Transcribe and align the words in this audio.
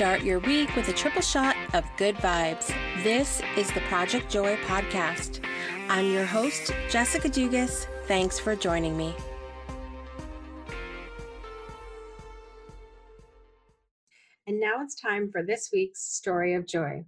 Start 0.00 0.22
your 0.22 0.38
week 0.38 0.74
with 0.76 0.88
a 0.88 0.94
triple 0.94 1.20
shot 1.20 1.54
of 1.74 1.84
good 1.98 2.16
vibes. 2.16 2.74
This 3.02 3.42
is 3.54 3.70
the 3.72 3.82
Project 3.82 4.30
Joy 4.30 4.56
podcast. 4.64 5.44
I'm 5.90 6.10
your 6.10 6.24
host, 6.24 6.72
Jessica 6.88 7.28
Dugas. 7.28 7.86
Thanks 8.06 8.38
for 8.38 8.56
joining 8.56 8.96
me. 8.96 9.14
And 14.46 14.58
now 14.58 14.82
it's 14.82 14.98
time 14.98 15.30
for 15.30 15.42
this 15.42 15.68
week's 15.70 16.00
story 16.00 16.54
of 16.54 16.66
joy. 16.66 17.04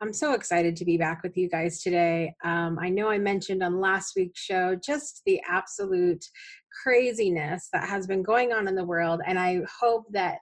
I'm 0.00 0.12
so 0.12 0.32
excited 0.32 0.76
to 0.76 0.84
be 0.84 0.96
back 0.96 1.22
with 1.22 1.36
you 1.36 1.48
guys 1.48 1.82
today. 1.82 2.34
Um, 2.44 2.78
I 2.80 2.88
know 2.88 3.08
I 3.08 3.18
mentioned 3.18 3.62
on 3.62 3.80
last 3.80 4.14
week's 4.16 4.40
show 4.40 4.74
just 4.74 5.22
the 5.26 5.40
absolute 5.48 6.24
craziness 6.82 7.68
that 7.72 7.88
has 7.88 8.06
been 8.06 8.22
going 8.22 8.52
on 8.52 8.68
in 8.68 8.74
the 8.74 8.84
world, 8.84 9.20
and 9.26 9.38
I 9.38 9.60
hope 9.80 10.04
that 10.12 10.38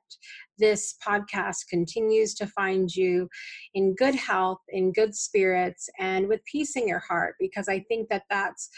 this 0.58 0.96
podcast 1.06 1.68
continues 1.68 2.34
to 2.34 2.46
find 2.46 2.94
you 2.94 3.28
in 3.74 3.94
good 3.94 4.14
health, 4.14 4.58
in 4.68 4.92
good 4.92 5.14
spirits, 5.14 5.88
and 5.98 6.28
with 6.28 6.40
peace 6.44 6.76
in 6.76 6.86
your 6.86 7.00
heart. 7.00 7.34
Because 7.40 7.68
I 7.68 7.80
think 7.88 8.08
that 8.10 8.24
that's 8.30 8.68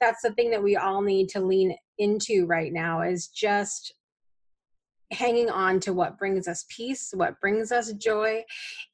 that's 0.00 0.22
the 0.22 0.32
thing 0.32 0.50
that 0.50 0.62
we 0.62 0.76
all 0.76 1.02
need 1.02 1.28
to 1.30 1.40
lean 1.40 1.76
into 1.98 2.46
right 2.46 2.72
now 2.72 3.02
is 3.02 3.28
just 3.28 3.94
hanging 5.10 5.48
on 5.48 5.80
to 5.80 5.92
what 5.92 6.18
brings 6.18 6.46
us 6.46 6.66
peace 6.68 7.12
what 7.14 7.40
brings 7.40 7.72
us 7.72 7.92
joy 7.94 8.42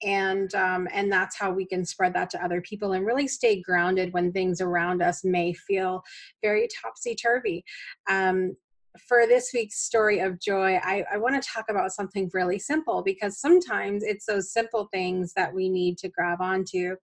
and 0.02 0.54
um, 0.54 0.86
and 0.92 1.10
that's 1.10 1.36
how 1.36 1.50
we 1.50 1.66
can 1.66 1.84
spread 1.84 2.14
that 2.14 2.30
to 2.30 2.44
other 2.44 2.60
people 2.60 2.92
and 2.92 3.04
really 3.04 3.26
stay 3.26 3.60
grounded 3.60 4.12
when 4.12 4.32
things 4.32 4.60
around 4.60 5.02
us 5.02 5.24
may 5.24 5.52
feel 5.52 6.02
very 6.42 6.68
topsy-turvy 6.82 7.64
um, 8.08 8.54
for 8.98 9.26
this 9.26 9.50
week's 9.52 9.80
story 9.80 10.20
of 10.20 10.40
joy, 10.40 10.76
I, 10.76 11.04
I 11.12 11.18
want 11.18 11.40
to 11.40 11.48
talk 11.48 11.66
about 11.68 11.92
something 11.92 12.30
really 12.32 12.58
simple 12.58 13.02
because 13.02 13.40
sometimes 13.40 14.04
it's 14.04 14.26
those 14.26 14.52
simple 14.52 14.88
things 14.92 15.32
that 15.34 15.52
we 15.52 15.68
need 15.68 15.98
to 15.98 16.08
grab 16.08 16.40
onto. 16.40 16.96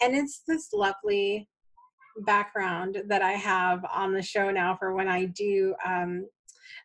And 0.00 0.14
it's 0.14 0.42
this 0.48 0.72
lovely 0.72 1.48
background 2.20 3.02
that 3.08 3.22
I 3.22 3.32
have 3.32 3.84
on 3.92 4.12
the 4.12 4.22
show 4.22 4.50
now 4.50 4.76
for 4.76 4.94
when 4.94 5.08
I 5.08 5.26
do 5.26 5.74
um, 5.84 6.26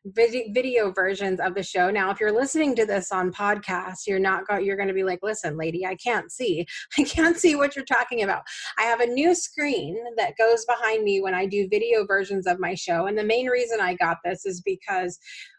video 0.05 0.91
versions 0.91 1.39
of 1.39 1.55
the 1.55 1.63
show. 1.63 1.89
Now, 1.89 2.11
if 2.11 2.19
you're 2.19 2.31
listening 2.31 2.75
to 2.75 2.85
this 2.85 3.11
on 3.11 3.31
podcast, 3.31 4.07
you're 4.07 4.19
not 4.19 4.47
got 4.47 4.63
you're 4.63 4.75
going 4.75 4.87
to 4.87 4.93
be 4.93 5.03
like, 5.03 5.19
"Listen, 5.23 5.57
lady, 5.57 5.85
I 5.85 5.95
can't 5.95 6.31
see. 6.31 6.65
I 6.97 7.03
can't 7.03 7.37
see 7.37 7.55
what 7.55 7.75
you're 7.75 7.85
talking 7.85 8.23
about." 8.23 8.43
I 8.77 8.83
have 8.83 9.01
a 9.01 9.07
new 9.07 9.35
screen 9.35 9.97
that 10.17 10.37
goes 10.37 10.65
behind 10.65 11.03
me 11.03 11.21
when 11.21 11.33
I 11.33 11.45
do 11.45 11.67
video 11.69 12.05
versions 12.05 12.47
of 12.47 12.59
my 12.59 12.75
show, 12.75 13.07
and 13.07 13.17
the 13.17 13.23
main 13.23 13.47
reason 13.47 13.79
I 13.79 13.95
got 13.95 14.17
this 14.23 14.45
is 14.45 14.61
because 14.61 15.17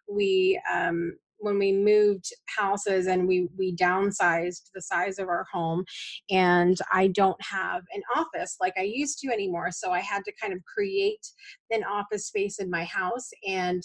we 0.08 0.60
um, 0.72 1.12
when 1.40 1.58
we 1.58 1.72
moved 1.72 2.26
houses 2.46 3.06
and 3.06 3.26
we 3.26 3.48
we 3.58 3.74
downsized 3.74 4.70
the 4.74 4.80
size 4.80 5.18
of 5.18 5.28
our 5.28 5.46
home 5.52 5.84
and 6.30 6.78
I 6.92 7.08
don't 7.08 7.40
have 7.42 7.82
an 7.94 8.02
office 8.14 8.56
like 8.60 8.74
I 8.78 8.82
used 8.82 9.18
to 9.20 9.28
anymore 9.28 9.70
so 9.72 9.90
I 9.90 10.00
had 10.00 10.22
to 10.26 10.32
kind 10.40 10.52
of 10.52 10.60
create 10.64 11.26
an 11.70 11.82
office 11.84 12.26
space 12.26 12.58
in 12.58 12.70
my 12.70 12.84
house 12.84 13.30
and 13.46 13.82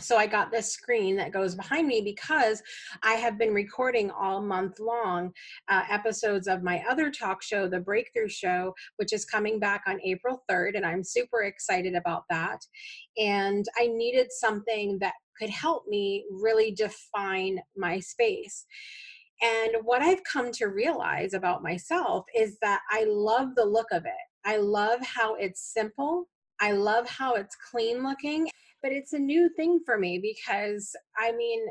so 0.00 0.16
I 0.16 0.26
got 0.26 0.50
this 0.50 0.72
screen 0.72 1.16
that 1.16 1.32
goes 1.32 1.54
behind 1.54 1.86
me 1.86 2.00
because 2.00 2.62
I 3.02 3.14
have 3.14 3.38
been 3.38 3.52
recording 3.52 4.10
all 4.10 4.40
month 4.40 4.80
long 4.80 5.32
uh, 5.68 5.82
episodes 5.90 6.48
of 6.48 6.62
my 6.62 6.82
other 6.88 7.10
talk 7.10 7.42
show, 7.42 7.68
The 7.68 7.80
Breakthrough 7.80 8.28
Show, 8.28 8.74
which 8.96 9.12
is 9.12 9.24
coming 9.24 9.58
back 9.58 9.82
on 9.86 10.00
April 10.04 10.42
3rd, 10.50 10.76
and 10.76 10.86
I'm 10.86 11.04
super 11.04 11.42
excited 11.42 11.94
about 11.94 12.24
that. 12.30 12.58
And 13.18 13.64
I 13.78 13.86
needed 13.88 14.28
something 14.30 14.98
that 15.00 15.14
could 15.38 15.50
help 15.50 15.86
me 15.86 16.24
really 16.30 16.72
define 16.72 17.58
my 17.76 18.00
space. 18.00 18.66
And 19.42 19.76
what 19.82 20.02
I've 20.02 20.22
come 20.24 20.52
to 20.52 20.66
realize 20.66 21.34
about 21.34 21.62
myself 21.62 22.24
is 22.36 22.58
that 22.62 22.80
I 22.90 23.04
love 23.08 23.54
the 23.56 23.64
look 23.64 23.88
of 23.92 24.04
it. 24.04 24.12
I 24.44 24.58
love 24.58 25.00
how 25.00 25.34
it's 25.34 25.72
simple. 25.72 26.28
I 26.60 26.72
love 26.72 27.08
how 27.08 27.34
it's 27.34 27.56
clean 27.70 28.04
looking 28.04 28.48
but 28.82 28.92
it's 28.92 29.12
a 29.12 29.18
new 29.18 29.48
thing 29.56 29.80
for 29.84 29.98
me 29.98 30.18
because 30.18 30.94
I 31.18 31.32
mean, 31.32 31.64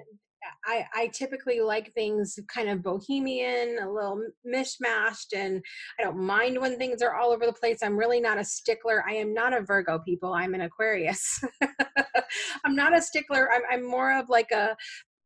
I, 0.66 0.86
I 0.96 1.08
typically 1.08 1.62
like 1.62 1.94
things 1.94 2.38
kind 2.48 2.70
of 2.70 2.82
bohemian, 2.82 3.78
a 3.82 3.92
little 3.92 4.24
mishmashed, 4.48 5.36
and 5.36 5.62
I 6.00 6.04
don't 6.04 6.18
mind 6.18 6.60
when 6.60 6.78
things 6.78 7.02
are 7.02 7.16
all 7.16 7.32
over 7.32 7.46
the 7.46 7.54
place. 7.54 7.80
I'm 7.84 7.98
really 7.98 8.20
not 8.20 8.40
a 8.40 8.44
stickler. 8.44 9.04
I 9.08 9.14
am 9.14 9.34
not 9.34 9.54
a 9.54 9.62
Virgo, 9.62 10.00
people. 10.00 10.34
I'm 10.34 10.54
an 10.54 10.62
Aquarius. 10.62 11.44
I'm 12.66 12.76
not 12.76 12.96
a 12.96 13.02
stickler. 13.02 13.50
I'm, 13.52 13.62
I'm 13.72 13.90
more 13.90 14.18
of 14.18 14.30
like 14.30 14.52
a 14.52 14.76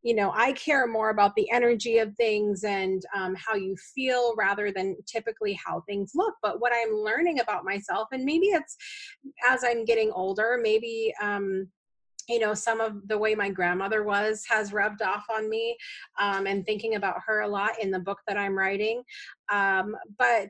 you 0.06 0.14
know 0.14 0.32
i 0.36 0.54
care 0.54 0.86
more 0.86 1.10
about 1.10 1.36
the 1.36 1.50
energy 1.52 1.98
of 1.98 2.16
things 2.16 2.64
and 2.64 3.04
um, 3.16 3.36
how 3.36 3.56
you 3.56 3.76
feel 3.96 4.36
rather 4.38 4.72
than 4.72 4.96
typically 5.08 5.60
how 5.66 5.82
things 5.82 6.12
look. 6.14 6.36
But 6.44 6.62
what 6.62 6.72
i'm 6.74 6.96
learning 6.96 7.40
about 7.40 7.66
myself 7.66 8.08
and 8.12 8.24
maybe 8.24 8.46
it's 8.48 8.78
as 9.50 9.64
i'm 9.64 9.84
getting 9.84 10.12
older 10.12 10.60
maybe 10.62 11.12
um, 11.22 11.68
you 12.30 12.40
know 12.40 12.54
some 12.54 12.82
of 12.82 13.08
the 13.08 13.18
way 13.18 13.34
my 13.34 13.50
grandmother 13.50 14.04
was 14.04 14.44
has 14.48 14.72
rubbed 14.72 15.02
off 15.02 15.26
on 15.30 15.50
me 15.50 15.76
um, 16.20 16.46
and 16.46 16.66
thinking 16.66 16.96
about 16.96 17.18
her 17.26 17.42
a 17.42 17.48
lot 17.48 17.82
in 17.82 17.90
the 17.90 18.00
book 18.00 18.20
that 18.28 18.38
i'm 18.38 18.58
writing. 18.58 19.04
Um, 19.52 19.96
but 20.20 20.50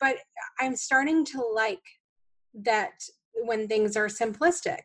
but 0.00 0.16
i'm 0.60 0.74
starting 0.74 1.26
to 1.26 1.42
like 1.54 1.84
that 2.54 2.92
when 3.44 3.68
things 3.68 3.96
are 3.96 4.06
simplistic 4.06 4.80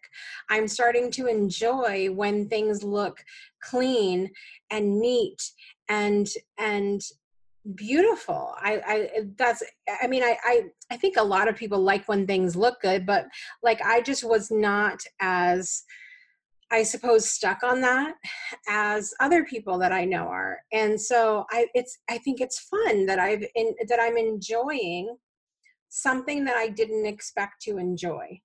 i'm 0.49 0.67
starting 0.67 1.11
to 1.11 1.27
enjoy 1.27 2.09
when 2.11 2.47
things 2.47 2.83
look 2.83 3.23
clean 3.61 4.29
and 4.69 4.99
neat 4.99 5.51
and 5.89 6.29
and 6.57 7.01
beautiful 7.75 8.53
i 8.57 8.81
i 8.85 9.09
that's 9.37 9.63
i 10.01 10.07
mean 10.07 10.21
I, 10.23 10.37
I 10.43 10.63
i 10.91 10.97
think 10.97 11.15
a 11.17 11.23
lot 11.23 11.47
of 11.47 11.55
people 11.55 11.79
like 11.79 12.05
when 12.07 12.27
things 12.27 12.55
look 12.55 12.81
good 12.81 13.05
but 13.05 13.25
like 13.61 13.81
i 13.81 14.01
just 14.01 14.23
was 14.23 14.51
not 14.51 15.01
as 15.21 15.83
I 16.73 16.81
suppose 16.81 17.29
stuck 17.29 17.61
on 17.61 17.81
that 17.81 18.15
as 18.67 19.13
other 19.19 19.45
people 19.45 19.77
that 19.77 19.91
I 19.91 20.05
know 20.05 20.27
are. 20.27 20.59
And 20.71 20.99
so 20.99 21.45
I 21.51 21.67
it's 21.75 21.99
I 22.09 22.17
think 22.17 22.41
it's 22.41 22.59
fun 22.59 23.05
that 23.05 23.19
I've 23.19 23.43
in 23.53 23.75
that 23.87 23.99
I'm 24.01 24.17
enjoying 24.17 25.15
something 25.93 26.43
that 26.43 26.55
I 26.55 26.69
didn't 26.69 27.05
expect 27.05 27.61
to 27.63 27.77
enjoy. 27.77 28.41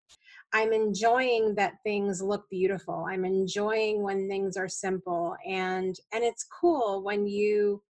I'm 0.52 0.72
enjoying 0.72 1.54
that 1.54 1.74
things 1.82 2.20
look 2.22 2.44
beautiful. 2.50 3.06
I'm 3.08 3.24
enjoying 3.24 4.02
when 4.02 4.28
things 4.28 4.56
are 4.56 4.68
simple 4.68 5.34
and 5.46 5.96
and 6.12 6.24
it's 6.24 6.44
cool 6.44 7.02
when 7.02 7.26
you 7.26 7.82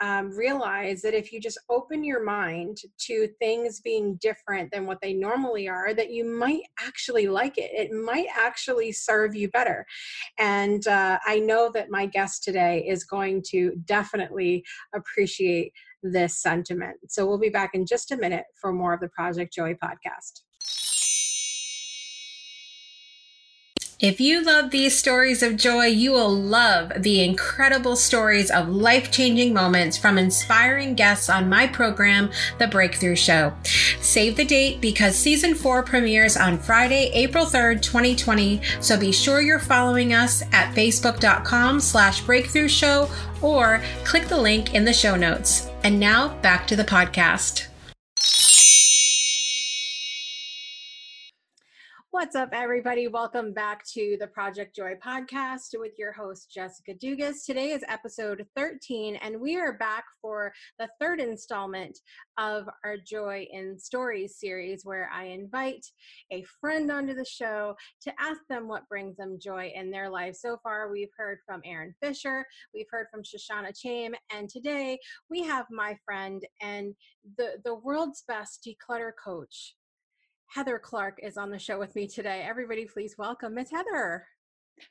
um, 0.00 0.30
realize 0.30 1.02
that 1.02 1.14
if 1.14 1.32
you 1.32 1.40
just 1.40 1.58
open 1.68 2.04
your 2.04 2.22
mind 2.22 2.78
to 2.98 3.28
things 3.38 3.80
being 3.80 4.16
different 4.16 4.70
than 4.70 4.86
what 4.86 5.00
they 5.00 5.12
normally 5.12 5.68
are, 5.68 5.94
that 5.94 6.10
you 6.10 6.24
might 6.24 6.62
actually 6.80 7.26
like 7.26 7.58
it. 7.58 7.70
It 7.72 7.92
might 7.92 8.28
actually 8.36 8.92
serve 8.92 9.34
you 9.34 9.48
better. 9.48 9.86
And 10.38 10.86
uh, 10.86 11.18
I 11.26 11.40
know 11.40 11.70
that 11.74 11.90
my 11.90 12.06
guest 12.06 12.44
today 12.44 12.84
is 12.86 13.04
going 13.04 13.42
to 13.48 13.72
definitely 13.84 14.64
appreciate 14.94 15.72
this 16.02 16.40
sentiment. 16.40 16.96
So 17.08 17.26
we'll 17.26 17.38
be 17.38 17.48
back 17.48 17.74
in 17.74 17.84
just 17.84 18.12
a 18.12 18.16
minute 18.16 18.44
for 18.54 18.72
more 18.72 18.94
of 18.94 19.00
the 19.00 19.08
Project 19.08 19.52
Joy 19.52 19.74
podcast. 19.74 20.42
If 24.00 24.20
you 24.20 24.44
love 24.44 24.70
these 24.70 24.96
stories 24.96 25.42
of 25.42 25.56
joy, 25.56 25.86
you 25.86 26.12
will 26.12 26.30
love 26.30 26.92
the 27.02 27.20
incredible 27.20 27.96
stories 27.96 28.48
of 28.48 28.68
life 28.68 29.10
changing 29.10 29.52
moments 29.52 29.98
from 29.98 30.18
inspiring 30.18 30.94
guests 30.94 31.28
on 31.28 31.48
my 31.48 31.66
program, 31.66 32.30
The 32.58 32.68
Breakthrough 32.68 33.16
Show. 33.16 33.52
Save 34.00 34.36
the 34.36 34.44
date 34.44 34.80
because 34.80 35.16
season 35.16 35.52
four 35.52 35.82
premieres 35.82 36.36
on 36.36 36.58
Friday, 36.58 37.10
April 37.12 37.44
3rd, 37.44 37.82
2020. 37.82 38.60
So 38.80 38.96
be 38.96 39.10
sure 39.10 39.40
you're 39.40 39.58
following 39.58 40.14
us 40.14 40.42
at 40.52 40.72
facebook.com 40.76 41.80
slash 41.80 42.20
breakthrough 42.20 42.68
show 42.68 43.10
or 43.42 43.82
click 44.04 44.28
the 44.28 44.40
link 44.40 44.74
in 44.74 44.84
the 44.84 44.92
show 44.92 45.16
notes. 45.16 45.72
And 45.82 45.98
now 45.98 46.38
back 46.40 46.68
to 46.68 46.76
the 46.76 46.84
podcast. 46.84 47.66
What's 52.18 52.34
up, 52.34 52.48
everybody? 52.52 53.06
Welcome 53.06 53.52
back 53.52 53.84
to 53.92 54.16
the 54.18 54.26
Project 54.26 54.74
Joy 54.74 54.94
podcast 54.96 55.68
with 55.74 55.92
your 55.96 56.12
host, 56.12 56.50
Jessica 56.52 56.92
Dugas. 56.92 57.46
Today 57.46 57.70
is 57.70 57.84
episode 57.86 58.44
13, 58.56 59.14
and 59.22 59.40
we 59.40 59.56
are 59.56 59.78
back 59.78 60.02
for 60.20 60.52
the 60.80 60.88
third 61.00 61.20
installment 61.20 61.96
of 62.36 62.68
our 62.84 62.96
Joy 62.96 63.46
in 63.52 63.78
Stories 63.78 64.34
series, 64.36 64.84
where 64.84 65.08
I 65.14 65.26
invite 65.26 65.86
a 66.32 66.44
friend 66.60 66.90
onto 66.90 67.14
the 67.14 67.24
show 67.24 67.76
to 68.02 68.12
ask 68.18 68.40
them 68.48 68.66
what 68.66 68.88
brings 68.88 69.16
them 69.16 69.38
joy 69.40 69.70
in 69.72 69.92
their 69.92 70.10
life. 70.10 70.34
So 70.34 70.58
far, 70.60 70.90
we've 70.90 71.12
heard 71.16 71.38
from 71.46 71.60
Aaron 71.64 71.94
Fisher, 72.02 72.44
we've 72.74 72.90
heard 72.90 73.06
from 73.12 73.22
Shoshana 73.22 73.72
Chaim, 73.80 74.16
and 74.34 74.48
today 74.48 74.98
we 75.30 75.44
have 75.44 75.66
my 75.70 75.96
friend 76.04 76.42
and 76.60 76.96
the, 77.36 77.58
the 77.64 77.76
world's 77.76 78.24
best 78.26 78.66
declutter 78.66 79.12
coach, 79.24 79.76
Heather 80.48 80.78
Clark 80.78 81.20
is 81.22 81.36
on 81.36 81.50
the 81.50 81.58
show 81.58 81.78
with 81.78 81.94
me 81.94 82.06
today. 82.06 82.44
Everybody, 82.48 82.86
please 82.86 83.16
welcome 83.18 83.54
Miss 83.54 83.70
Heather. 83.70 84.26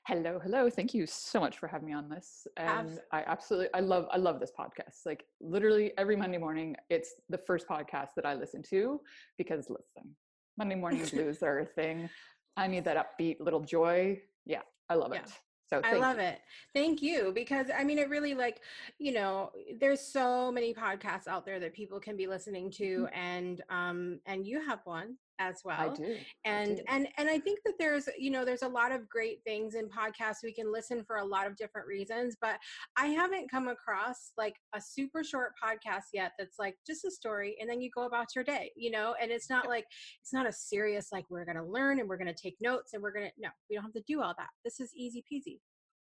Hello, 0.06 0.38
hello. 0.44 0.70
Thank 0.70 0.94
you 0.94 1.08
so 1.08 1.40
much 1.40 1.58
for 1.58 1.68
having 1.68 1.88
me 1.88 1.94
on 1.94 2.10
this. 2.10 2.46
And 2.58 2.70
Abs- 2.92 3.00
I 3.12 3.24
absolutely 3.26 3.70
I 3.74 3.80
love 3.80 4.08
I 4.12 4.18
love 4.18 4.40
this 4.40 4.52
podcast. 4.58 5.06
Like 5.06 5.24
literally 5.42 5.94
every 5.98 6.16
Monday 6.16 6.38
morning, 6.38 6.76
it's 6.90 7.16
the 7.30 7.38
first 7.40 7.68
podcast 7.68 8.10
that 8.18 8.26
I 8.26 8.36
listen 8.36 8.62
to 8.70 9.02
because 9.38 9.68
listen, 9.70 10.16
Monday 10.58 10.76
morning 10.76 11.04
blues 11.12 11.42
are 11.42 11.60
a 11.62 11.66
thing. 11.66 12.08
I 12.56 12.68
need 12.68 12.86
that 12.86 12.98
upbeat 13.20 13.38
little 13.40 13.62
joy. 13.62 14.20
Yeah, 14.46 14.62
I 14.90 14.96
love 14.96 15.12
Yeah. 15.14 15.22
it. 15.22 15.32
So 15.70 15.82
I 15.84 15.96
love 15.96 16.18
you. 16.18 16.24
it. 16.24 16.40
Thank 16.74 17.02
you. 17.02 17.32
Because 17.34 17.68
I 17.76 17.84
mean, 17.84 17.98
it 17.98 18.10
really 18.10 18.34
like, 18.34 18.62
you 19.00 19.12
know, 19.12 19.52
there's 19.80 20.02
so 20.02 20.52
many 20.52 20.74
podcasts 20.74 21.28
out 21.28 21.46
there 21.46 21.60
that 21.60 21.74
people 21.74 22.00
can 22.00 22.16
be 22.16 22.28
listening 22.28 22.70
to 22.72 23.08
and, 23.14 23.62
um, 23.70 24.20
and 24.26 24.46
you 24.46 24.66
have 24.66 24.80
one 24.86 25.18
as 25.40 25.58
Mm-hmm. 25.66 25.82
I 25.82 25.86
well. 25.88 25.96
do. 25.96 26.16
I 26.46 26.50
And, 26.50 26.78
do. 26.78 26.84
and, 26.88 27.08
and 27.18 27.30
I 27.30 27.40
think 27.40 27.60
that 27.66 27.74
there's, 27.80 28.08
you 28.18 28.32
know, 28.32 28.46
there's 28.46 28.62
a 28.64 28.68
lot 28.68 28.92
of 28.92 29.08
great 29.10 29.40
things 29.46 29.76
in 29.76 29.88
podcasts. 29.90 30.38
We 30.44 30.54
can 30.54 30.72
listen 30.72 31.04
for 31.06 31.18
a 31.18 31.26
lot 31.26 31.48
of 31.48 31.56
different 31.56 31.88
reasons, 31.88 32.36
but 32.42 32.58
I 32.98 33.08
haven't 33.08 33.50
come 33.52 33.68
across 33.68 34.32
like 34.38 34.56
a 34.74 34.82
super 34.82 35.24
short 35.24 35.54
podcast 35.64 36.06
yet 36.14 36.32
that's 36.38 36.58
like 36.60 36.76
just 36.86 37.06
a 37.06 37.12
story 37.12 37.56
and 37.60 37.70
then 37.70 37.82
you 37.82 37.90
go 37.96 38.06
about 38.06 38.28
your 38.36 38.44
day, 38.44 38.72
you 38.76 38.92
know, 38.92 39.16
and 39.22 39.32
it's 39.32 39.50
not 39.50 39.68
like, 39.68 39.86
it's 40.22 40.34
not 40.34 40.48
a 40.48 40.52
serious, 40.54 41.10
like 41.12 41.26
we're 41.30 41.46
going 41.46 41.58
to 41.58 41.64
learn 41.64 42.00
and 42.00 42.08
we're 42.08 42.18
going 42.18 42.34
to 42.34 42.42
take 42.42 42.56
notes 42.62 42.94
and 42.94 43.02
we're 43.02 43.14
going 43.14 43.26
to, 43.26 43.32
no, 43.40 43.50
we 43.70 43.76
don't 43.76 43.84
have 43.84 43.94
to 43.94 44.04
do 44.08 44.22
all 44.22 44.34
that. 44.38 44.50
This 44.64 44.80
is 44.80 44.92
easy 44.96 45.24
peasy. 45.32 45.60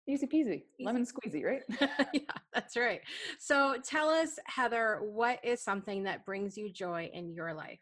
Easy 0.07 0.27
peasy. 0.27 0.63
Lemon 0.81 1.05
squeezy, 1.05 1.43
right? 1.45 1.61
yeah, 2.13 2.19
that's 2.53 2.75
right. 2.75 2.99
So 3.39 3.77
tell 3.85 4.09
us, 4.09 4.37
Heather, 4.47 4.99
what 5.01 5.39
is 5.45 5.63
something 5.63 6.03
that 6.03 6.25
brings 6.25 6.57
you 6.57 6.69
joy 6.71 7.09
in 7.13 7.33
your 7.33 7.53
life? 7.53 7.79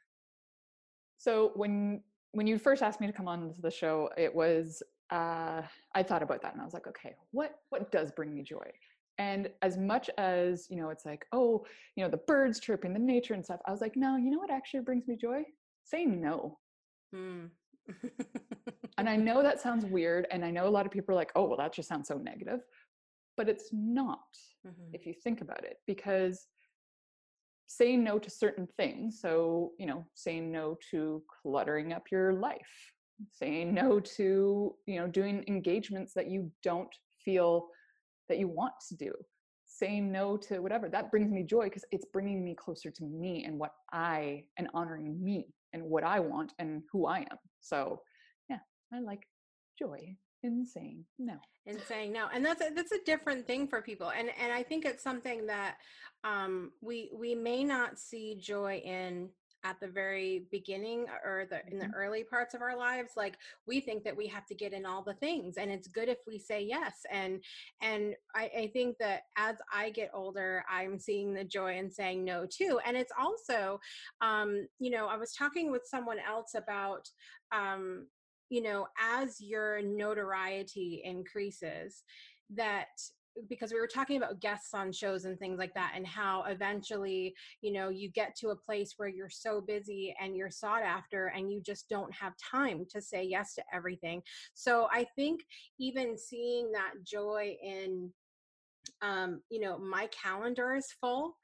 So 1.22 1.52
when 1.56 2.02
when 2.32 2.48
you 2.48 2.58
first 2.58 2.82
asked 2.82 3.00
me 3.00 3.06
to 3.08 3.14
come 3.14 3.28
on 3.28 3.54
to 3.54 3.62
the 3.62 3.70
show, 3.70 4.10
it 4.18 4.34
was 4.34 4.82
uh, 5.12 5.62
I 5.94 6.02
thought 6.02 6.24
about 6.24 6.42
that 6.42 6.54
and 6.54 6.62
I 6.62 6.66
was 6.66 6.74
like, 6.74 6.88
okay, 6.88 7.14
what 7.30 7.52
what 7.70 7.92
does 7.92 8.12
bring 8.12 8.34
me 8.34 8.42
joy? 8.42 8.68
And 9.20 9.52
as 9.62 9.78
much 9.78 10.10
as 10.18 10.66
you 10.72 10.78
know, 10.78 10.90
it's 10.90 11.06
like, 11.06 11.26
oh, 11.32 11.64
you 11.96 12.04
know, 12.04 12.10
the 12.10 12.18
birds 12.32 12.60
chirping, 12.60 12.94
the 12.94 13.00
nature 13.00 13.36
and 13.36 13.46
stuff. 13.46 13.60
I 13.68 13.72
was 13.72 13.82
like, 13.82 13.96
no, 13.96 14.16
you 14.18 14.32
know 14.32 14.40
what 14.40 14.50
actually 14.50 14.80
brings 14.82 15.08
me 15.08 15.16
joy? 15.16 15.44
Saying 15.84 16.20
no. 16.20 16.58
Hmm. 17.14 17.46
And 18.98 19.08
I 19.10 19.16
know 19.16 19.44
that 19.44 19.60
sounds 19.60 19.86
weird, 19.86 20.28
and 20.32 20.46
I 20.46 20.52
know 20.52 20.68
a 20.68 20.70
lot 20.78 20.86
of 20.86 20.92
people 20.92 21.14
are 21.14 21.16
like, 21.16 21.32
oh, 21.36 21.46
well, 21.48 21.58
that 21.58 21.74
just 21.74 21.90
sounds 21.90 22.08
so 22.08 22.18
negative, 22.18 22.62
but 23.36 23.50
it's 23.50 23.70
not 23.72 24.20
Mhm. 24.66 24.90
if 24.94 25.06
you 25.06 25.14
think 25.14 25.42
about 25.42 25.64
it, 25.66 25.78
because 25.88 26.48
saying 27.78 28.04
no 28.04 28.20
to 28.20 28.30
certain 28.30 28.68
things 28.78 29.20
so 29.22 29.72
you 29.80 29.86
know 29.86 30.06
saying 30.14 30.52
no 30.52 30.78
to 30.90 31.24
cluttering 31.42 31.94
up 31.94 32.04
your 32.12 32.34
life 32.34 32.92
saying 33.32 33.74
no 33.74 34.00
to 34.00 34.76
you 34.86 35.00
know 35.00 35.08
doing 35.08 35.44
engagements 35.48 36.14
that 36.14 36.30
you 36.30 36.52
don't 36.64 36.94
feel 37.24 37.68
that 38.28 38.40
you 38.40 38.48
want 38.48 38.74
to 38.90 38.96
do 38.96 39.14
saying 39.66 40.12
no 40.12 40.36
to 40.36 40.60
whatever 40.60 40.90
that 40.90 41.10
brings 41.10 41.32
me 41.32 41.44
joy 41.44 41.64
because 41.64 41.86
it's 41.92 42.06
bringing 42.12 42.44
me 42.44 42.54
closer 42.56 42.92
to 42.92 43.06
me 43.06 43.46
and 43.46 43.58
what 43.58 43.72
i 43.94 44.44
and 44.58 44.68
honoring 44.74 45.24
me 45.24 45.48
and 45.72 45.82
what 45.82 46.04
i 46.04 46.20
want 46.20 46.52
and 46.60 46.82
who 46.92 47.08
i 47.08 47.20
am 47.20 47.38
so 47.62 48.02
yeah 48.50 48.60
i 48.94 49.00
like 49.00 49.22
joy 49.80 50.14
in 50.44 50.66
saying 50.66 51.06
no. 51.20 51.36
And 51.68 51.80
saying 51.88 52.12
no 52.12 52.28
and 52.34 52.44
that's 52.44 52.62
a, 52.62 52.72
that's 52.76 52.92
a 52.92 53.04
different 53.06 53.46
thing 53.46 53.68
for 53.68 53.84
people 53.84 54.10
and 54.10 54.32
and 54.42 54.52
i 54.52 54.64
think 54.64 54.84
it's 54.84 55.04
something 55.04 55.46
that 55.46 55.76
um 56.24 56.72
we 56.82 57.12
we 57.14 57.36
may 57.36 57.64
not 57.64 58.00
see 58.00 58.36
joy 58.42 58.82
in 58.84 59.30
at 59.64 59.80
the 59.80 59.88
very 59.88 60.48
beginning 60.52 61.06
or 61.24 61.46
the 61.52 61.62
in 61.72 61.78
the 61.78 61.86
Mhm. 61.86 61.94
early 61.96 62.24
parts 62.24 62.56
of 62.56 62.64
our 62.64 62.76
lives 62.76 63.12
like 63.16 63.38
we 63.68 63.80
think 63.80 64.04
that 64.04 64.18
we 64.18 64.26
have 64.26 64.48
to 64.48 64.56
get 64.56 64.74
in 64.74 64.88
all 64.88 65.04
the 65.04 65.14
things 65.14 65.58
and 65.58 65.70
it's 65.72 65.88
good 65.88 66.10
if 66.10 66.18
we 66.26 66.40
say 66.40 66.64
yes 66.64 67.06
and 67.12 67.44
and 67.80 68.16
i, 68.34 68.50
I 68.58 68.68
think 68.74 68.98
that 68.98 69.22
as 69.38 69.58
i 69.72 69.92
get 69.92 70.10
older 70.16 70.64
i'm 70.68 70.98
seeing 70.98 71.32
the 71.32 71.44
joy 71.44 71.78
in 71.78 71.92
saying 71.92 72.24
no 72.26 72.48
too 72.48 72.80
and 72.88 72.98
it's 72.98 73.14
also 73.20 73.80
um 74.22 74.68
you 74.80 74.90
know 74.90 75.06
i 75.06 75.16
was 75.16 75.32
talking 75.34 75.70
with 75.72 75.84
someone 75.86 76.18
else 76.20 76.56
about 76.56 77.08
um 77.52 78.08
you 78.52 78.62
know 78.62 78.86
as 79.02 79.40
your 79.42 79.82
notoriety 79.82 81.02
increases 81.04 82.04
that 82.54 82.88
because 83.48 83.72
we 83.72 83.80
were 83.80 83.88
talking 83.88 84.18
about 84.18 84.42
guests 84.42 84.74
on 84.74 84.92
shows 84.92 85.24
and 85.24 85.40
things 85.40 85.58
like 85.58 85.74
that 85.74 85.94
and 85.96 86.06
how 86.06 86.44
eventually 86.50 87.34
you 87.62 87.72
know 87.72 87.88
you 87.88 88.10
get 88.10 88.36
to 88.36 88.50
a 88.50 88.56
place 88.56 88.96
where 88.98 89.08
you're 89.08 89.30
so 89.30 89.62
busy 89.62 90.14
and 90.22 90.36
you're 90.36 90.50
sought 90.50 90.84
after 90.84 91.28
and 91.28 91.50
you 91.52 91.62
just 91.62 91.88
don't 91.90 92.14
have 92.14 92.34
time 92.52 92.86
to 92.90 93.02
say 93.02 93.24
yes 93.24 93.56
to 93.56 93.64
everything. 93.74 94.22
So 94.54 94.88
i 94.92 95.06
think 95.16 95.42
even 95.80 96.18
seeing 96.18 96.74
that 96.74 96.92
joy 97.06 97.56
in 97.64 98.12
um 99.02 99.42
you 99.50 99.62
know 99.62 99.78
my 99.78 100.08
calendar 100.08 100.76
is 100.76 100.94
full 101.00 101.38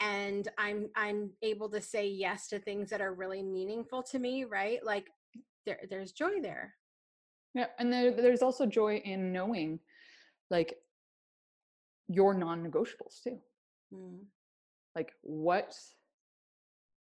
and 0.00 0.48
i'm 0.58 0.88
i'm 0.96 1.30
able 1.42 1.68
to 1.68 1.80
say 1.80 2.06
yes 2.06 2.48
to 2.48 2.58
things 2.58 2.90
that 2.90 3.00
are 3.00 3.14
really 3.14 3.42
meaningful 3.42 4.02
to 4.02 4.18
me 4.18 4.44
right? 4.44 4.84
Like 4.84 5.06
there, 5.68 5.80
there's 5.90 6.12
joy 6.12 6.40
there 6.48 6.74
Yeah, 7.54 7.66
and 7.78 7.92
there, 7.92 8.10
there's 8.24 8.42
also 8.42 8.64
joy 8.66 8.92
in 9.04 9.32
knowing, 9.32 9.80
like, 10.50 10.70
your 12.08 12.32
non-negotiables 12.34 13.22
too. 13.24 13.38
Mm. 13.92 14.20
Like, 14.96 15.12
what, 15.22 15.74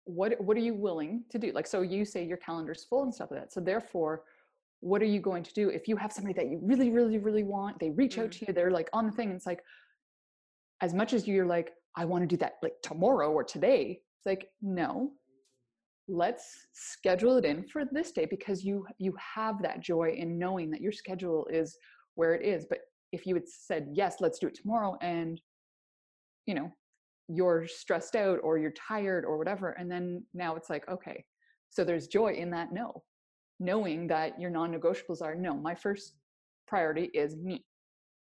what, 0.04 0.30
what 0.46 0.56
are 0.56 0.60
you 0.68 0.74
willing 0.74 1.24
to 1.30 1.38
do? 1.38 1.52
Like, 1.52 1.66
so 1.66 1.82
you 1.82 2.04
say 2.04 2.24
your 2.24 2.40
calendar's 2.46 2.84
full 2.84 3.02
and 3.04 3.14
stuff 3.14 3.30
like 3.30 3.40
that. 3.40 3.52
So 3.52 3.60
therefore, 3.60 4.14
what 4.80 5.00
are 5.02 5.12
you 5.14 5.20
going 5.20 5.44
to 5.44 5.54
do 5.54 5.68
if 5.68 5.88
you 5.88 5.96
have 5.96 6.12
somebody 6.12 6.34
that 6.34 6.48
you 6.50 6.58
really, 6.62 6.90
really, 6.90 7.18
really 7.18 7.44
want? 7.44 7.78
They 7.78 7.90
reach 7.90 8.18
out 8.18 8.30
Mm. 8.30 8.38
to 8.38 8.46
you. 8.46 8.52
They're 8.52 8.70
like 8.70 8.90
on 8.92 9.06
the 9.06 9.12
thing. 9.12 9.28
And 9.28 9.36
it's 9.36 9.46
like, 9.46 9.62
as 10.80 10.92
much 10.92 11.12
as 11.12 11.26
you're 11.28 11.46
like, 11.56 11.68
I 11.94 12.04
want 12.04 12.22
to 12.22 12.26
do 12.26 12.38
that 12.38 12.54
like 12.62 12.76
tomorrow 12.82 13.30
or 13.30 13.44
today. 13.44 14.00
It's 14.18 14.26
like, 14.26 14.50
no, 14.60 15.12
let's 16.08 16.66
schedule 16.72 17.36
it 17.36 17.44
in 17.44 17.64
for 17.64 17.84
this 17.90 18.12
day 18.12 18.26
because 18.28 18.64
you 18.64 18.86
you 18.98 19.14
have 19.34 19.62
that 19.62 19.80
joy 19.80 20.14
in 20.16 20.38
knowing 20.38 20.70
that 20.70 20.80
your 20.80 20.92
schedule 20.92 21.46
is 21.50 21.76
where 22.14 22.34
it 22.34 22.44
is. 22.44 22.66
But 22.68 22.80
if 23.12 23.26
you 23.26 23.34
had 23.34 23.48
said 23.48 23.88
yes 23.92 24.16
let's 24.20 24.38
do 24.38 24.46
it 24.46 24.54
tomorrow 24.54 24.96
and 25.00 25.40
you 26.46 26.54
know 26.54 26.70
you're 27.28 27.66
stressed 27.66 28.16
out 28.16 28.40
or 28.42 28.58
you're 28.58 28.72
tired 28.72 29.24
or 29.24 29.38
whatever 29.38 29.70
and 29.70 29.90
then 29.90 30.24
now 30.34 30.56
it's 30.56 30.70
like 30.70 30.88
okay. 30.88 31.24
So 31.70 31.84
there's 31.84 32.06
joy 32.06 32.32
in 32.34 32.50
that 32.50 32.72
no. 32.72 33.02
Knowing 33.60 34.08
that 34.08 34.40
your 34.40 34.50
non-negotiables 34.50 35.22
are 35.22 35.36
no 35.36 35.54
my 35.54 35.74
first 35.74 36.14
priority 36.66 37.10
is 37.14 37.36
me 37.36 37.64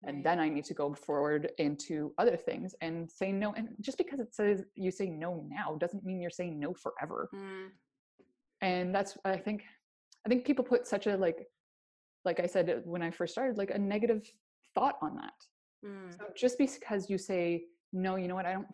and 0.04 0.16
Right. 0.16 0.24
then 0.24 0.38
i 0.40 0.48
need 0.48 0.64
to 0.64 0.74
go 0.74 0.94
forward 0.94 1.52
into 1.58 2.12
other 2.18 2.36
things 2.36 2.74
and 2.80 3.10
say 3.10 3.30
no 3.32 3.52
and 3.54 3.68
just 3.80 3.98
because 3.98 4.20
it 4.20 4.34
says 4.34 4.64
you 4.74 4.90
say 4.90 5.08
no 5.08 5.46
now 5.48 5.76
doesn't 5.76 6.04
mean 6.04 6.20
you're 6.20 6.30
saying 6.30 6.58
no 6.58 6.74
forever 6.74 7.28
Mm. 7.32 7.68
and 8.60 8.94
that's 8.94 9.16
i 9.24 9.36
think 9.36 9.64
i 10.24 10.28
think 10.28 10.44
people 10.44 10.64
put 10.64 10.86
such 10.86 11.06
a 11.06 11.16
like 11.16 11.46
like 12.24 12.40
i 12.40 12.46
said 12.46 12.68
uh, 12.70 12.74
when 12.84 13.02
i 13.02 13.10
first 13.10 13.32
started 13.32 13.56
like 13.58 13.70
a 13.70 13.78
negative 13.78 14.22
thought 14.74 14.96
on 15.02 15.16
that 15.16 15.34
Mm. 15.84 16.16
so 16.16 16.24
just 16.36 16.58
because 16.58 17.10
you 17.10 17.18
say 17.18 17.64
no 17.92 18.14
you 18.16 18.28
know 18.28 18.36
what 18.36 18.46
i 18.46 18.52
don't 18.52 18.68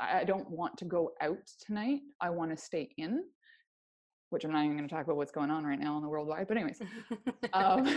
i 0.00 0.24
don't 0.24 0.48
want 0.50 0.76
to 0.78 0.86
go 0.86 1.12
out 1.20 1.44
tonight 1.66 2.00
i 2.22 2.30
want 2.30 2.50
to 2.50 2.56
stay 2.56 2.88
in 2.96 3.22
which 4.34 4.44
i'm 4.44 4.52
not 4.52 4.64
even 4.64 4.76
going 4.76 4.88
to 4.88 4.94
talk 4.94 5.04
about 5.04 5.16
what's 5.16 5.32
going 5.32 5.50
on 5.50 5.64
right 5.64 5.80
now 5.80 5.96
in 5.96 6.02
the 6.02 6.08
world 6.08 6.28
wide 6.28 6.46
but 6.46 6.56
anyways 6.56 6.80
um, 7.52 7.84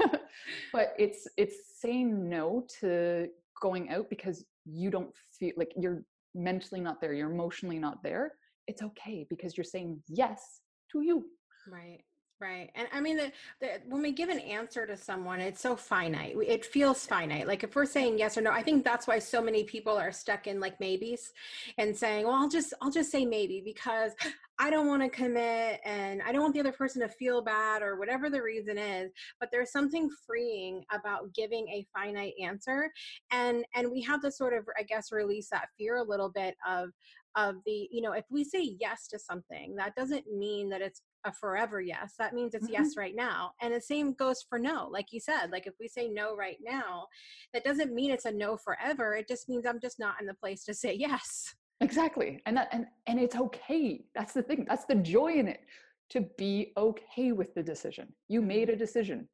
but 0.72 0.94
it's 0.98 1.28
it's 1.36 1.56
saying 1.80 2.28
no 2.28 2.66
to 2.80 3.28
going 3.62 3.88
out 3.90 4.08
because 4.10 4.44
you 4.64 4.90
don't 4.90 5.14
feel 5.38 5.52
like 5.56 5.72
you're 5.76 6.02
mentally 6.34 6.80
not 6.80 7.00
there 7.00 7.12
you're 7.12 7.30
emotionally 7.30 7.78
not 7.78 8.02
there 8.02 8.32
it's 8.66 8.82
okay 8.82 9.24
because 9.30 9.56
you're 9.56 9.64
saying 9.64 10.00
yes 10.08 10.60
to 10.90 11.02
you 11.02 11.24
Right. 11.66 12.00
Right. 12.40 12.68
And 12.74 12.88
I 12.92 13.00
mean, 13.00 13.16
the, 13.16 13.32
the, 13.60 13.80
when 13.88 14.02
we 14.02 14.10
give 14.10 14.28
an 14.28 14.40
answer 14.40 14.86
to 14.86 14.96
someone, 14.96 15.40
it's 15.40 15.60
so 15.60 15.76
finite. 15.76 16.34
It 16.46 16.66
feels 16.66 17.06
finite. 17.06 17.46
Like 17.46 17.62
if 17.62 17.76
we're 17.76 17.86
saying 17.86 18.18
yes 18.18 18.36
or 18.36 18.42
no, 18.42 18.50
I 18.50 18.60
think 18.60 18.84
that's 18.84 19.06
why 19.06 19.20
so 19.20 19.40
many 19.40 19.62
people 19.62 19.96
are 19.96 20.10
stuck 20.10 20.48
in 20.48 20.58
like 20.58 20.78
maybes 20.80 21.32
and 21.78 21.96
saying, 21.96 22.26
well, 22.26 22.34
I'll 22.34 22.48
just, 22.48 22.74
I'll 22.82 22.90
just 22.90 23.12
say 23.12 23.24
maybe 23.24 23.62
because 23.64 24.12
I 24.58 24.68
don't 24.68 24.88
want 24.88 25.02
to 25.02 25.08
commit 25.08 25.80
and 25.84 26.22
I 26.22 26.32
don't 26.32 26.42
want 26.42 26.54
the 26.54 26.60
other 26.60 26.72
person 26.72 27.00
to 27.02 27.08
feel 27.08 27.40
bad 27.40 27.82
or 27.82 27.98
whatever 27.98 28.28
the 28.28 28.42
reason 28.42 28.78
is. 28.78 29.12
But 29.38 29.50
there's 29.52 29.70
something 29.70 30.10
freeing 30.26 30.84
about 30.92 31.32
giving 31.34 31.68
a 31.68 31.86
finite 31.96 32.34
answer. 32.42 32.90
And, 33.30 33.64
and 33.76 33.90
we 33.92 34.02
have 34.02 34.20
to 34.22 34.30
sort 34.32 34.54
of, 34.54 34.64
I 34.78 34.82
guess, 34.82 35.12
release 35.12 35.48
that 35.50 35.68
fear 35.78 35.96
a 35.96 36.02
little 36.02 36.30
bit 36.30 36.56
of, 36.68 36.90
of 37.36 37.56
the, 37.64 37.88
you 37.90 38.02
know, 38.02 38.12
if 38.12 38.24
we 38.28 38.44
say 38.44 38.76
yes 38.80 39.06
to 39.08 39.20
something, 39.20 39.76
that 39.76 39.94
doesn't 39.94 40.26
mean 40.26 40.68
that 40.70 40.82
it's 40.82 41.00
a 41.24 41.32
forever 41.32 41.80
yes. 41.80 42.14
That 42.18 42.34
means 42.34 42.54
it's 42.54 42.68
Mhm. 42.68 42.72
yes 42.72 42.96
right 42.96 43.14
now. 43.14 43.52
And 43.60 43.74
the 43.74 43.80
same 43.80 44.12
goes 44.12 44.42
for 44.42 44.58
no. 44.58 44.88
Like 44.90 45.12
you 45.12 45.20
said, 45.20 45.50
like 45.50 45.66
if 45.66 45.74
we 45.80 45.88
say 45.88 46.08
no 46.08 46.36
right 46.36 46.58
now, 46.62 47.08
that 47.52 47.64
doesn't 47.64 47.94
mean 47.94 48.10
it's 48.10 48.24
a 48.26 48.32
no 48.32 48.56
forever. 48.56 49.14
It 49.14 49.26
just 49.28 49.48
means 49.48 49.66
I'm 49.66 49.80
just 49.80 49.98
not 49.98 50.20
in 50.20 50.26
the 50.26 50.34
place 50.34 50.64
to 50.64 50.74
say 50.74 50.94
yes. 50.94 51.54
exactly 51.80 52.40
and 52.46 52.56
that 52.56 52.68
and 52.72 52.86
and 53.08 53.18
it's 53.18 53.34
okay 53.34 54.04
that's 54.14 54.32
the 54.32 54.42
thing 54.42 54.64
that's 54.68 54.84
the 54.84 54.94
joy 54.94 55.32
in 55.34 55.48
it 55.48 55.60
to 56.08 56.20
be 56.38 56.72
okay 56.76 57.32
with 57.32 57.52
the 57.56 57.62
decision 57.62 58.06
you 58.28 58.40
made 58.40 58.70
a 58.70 58.76
decision 58.76 59.28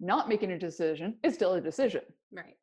not 0.00 0.28
making 0.28 0.50
a 0.50 0.58
decision 0.58 1.16
is 1.22 1.32
still 1.32 1.54
a 1.54 1.60
decision 1.60 2.02
right 2.32 2.56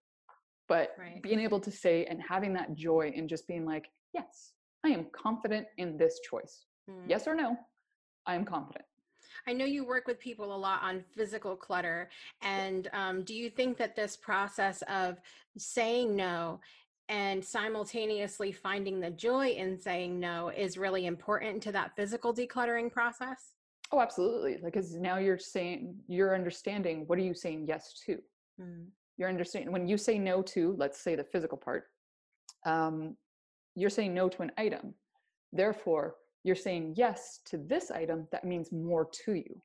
but 0.67 0.93
Right. 0.99 1.23
being 1.23 1.39
able 1.39 1.61
to 1.61 1.71
say 1.71 2.05
and 2.05 2.21
having 2.21 2.53
that 2.55 2.75
joy 2.75 3.13
and 3.15 3.29
just 3.29 3.47
being 3.47 3.65
like 3.65 3.85
yes 4.13 4.51
i 4.83 4.89
am 4.89 5.05
confident 5.13 5.65
in 5.77 5.97
this 5.97 6.19
choice 6.29 6.65
Mm. 6.89 7.03
yes 7.07 7.27
or 7.27 7.33
no 7.35 7.57
i 8.27 8.35
am 8.35 8.45
confident 8.45 8.85
I 9.49 9.53
know 9.53 9.63
you 9.65 9.85
work 9.85 10.07
with 10.07 10.19
people 10.19 10.53
a 10.53 10.57
lot 10.57 10.81
on 10.83 11.05
physical 11.15 11.55
clutter. 11.55 12.09
And 12.41 12.89
um, 12.91 13.23
do 13.23 13.33
you 13.33 13.49
think 13.49 13.77
that 13.77 13.95
this 13.95 14.17
process 14.17 14.83
of 14.89 15.21
saying 15.57 16.13
no 16.17 16.59
and 17.07 17.43
simultaneously 17.45 18.51
finding 18.51 18.99
the 18.99 19.11
joy 19.11 19.49
in 19.51 19.79
saying 19.79 20.19
no 20.19 20.49
is 20.49 20.77
really 20.77 21.05
important 21.05 21.63
to 21.63 21.71
that 21.71 21.95
physical 21.95 22.33
decluttering 22.33 22.91
process? 22.91 23.53
oh 23.93 24.01
absolutely 24.01 24.55
like 24.55 24.73
because 24.73 24.95
now 24.95 25.15
you're 25.17 25.37
saying 25.37 25.95
you're 26.09 26.35
understanding 26.35 27.05
what 27.07 27.17
are 27.17 27.21
you 27.21 27.33
saying 27.33 27.65
yes 27.67 27.93
to 28.05 28.17
Mm. 28.59 28.87
you're 29.17 29.29
understanding 29.29 29.71
when 29.71 29.87
you 29.87 29.97
say 29.97 30.17
no 30.19 30.41
to 30.41 30.73
let's 30.77 30.99
say 30.99 31.15
the 31.15 31.23
physical 31.23 31.57
part 31.57 31.85
um, 32.65 33.15
you're 33.75 33.89
saying 33.97 34.13
no 34.13 34.27
to 34.27 34.41
an 34.41 34.51
item 34.57 34.93
therefore 35.53 36.15
you're 36.47 36.55
saying 36.55 36.93
yes 36.95 37.41
to 37.45 37.57
this 37.57 37.91
item 37.91 38.27
that 38.31 38.43
means 38.45 38.71
more 38.71 39.07
to 39.25 39.33
you 39.33 39.61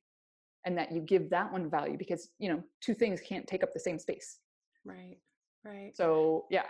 and 0.66 0.76
that 0.76 0.92
you 0.92 1.00
give 1.00 1.30
that 1.30 1.50
one 1.52 1.70
value 1.70 1.96
because 1.96 2.30
you 2.38 2.48
know 2.50 2.62
two 2.80 2.94
things 2.94 3.20
can't 3.20 3.46
take 3.46 3.62
up 3.62 3.72
the 3.72 3.80
same 3.80 3.98
space 3.98 4.38
Right, 4.84 5.18
right. 5.64 5.92
so 5.96 6.44
yeah 6.50 6.68